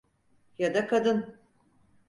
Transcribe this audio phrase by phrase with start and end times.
[0.57, 1.35] Ya da kadın.